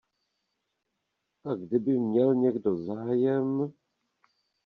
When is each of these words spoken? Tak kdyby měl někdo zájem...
Tak 1.43 1.59
kdyby 1.59 1.91
měl 1.91 2.35
někdo 2.35 2.75
zájem... 2.75 3.73